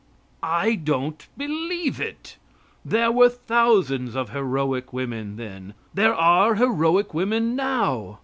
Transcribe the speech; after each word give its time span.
I 0.41 0.73
don't 0.73 1.27
believe 1.37 2.01
it. 2.01 2.37
There 2.83 3.11
were 3.11 3.29
thousands 3.29 4.15
of 4.15 4.31
heroic 4.31 4.91
women 4.91 5.35
then. 5.37 5.75
There 5.93 6.15
are 6.15 6.55
heroic 6.55 7.13
women 7.13 7.55
now. 7.55 8.17